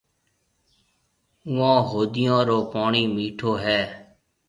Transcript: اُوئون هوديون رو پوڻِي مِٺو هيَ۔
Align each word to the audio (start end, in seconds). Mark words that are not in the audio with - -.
اُوئون 1.47 1.77
هوديون 1.89 2.39
رو 2.49 2.59
پوڻِي 2.71 3.03
مِٺو 3.15 3.51
هيَ۔ 3.63 3.79